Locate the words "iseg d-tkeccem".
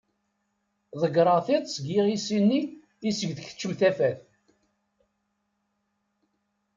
3.09-3.73